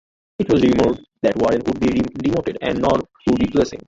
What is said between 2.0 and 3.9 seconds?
demoted and Knorr would replace him.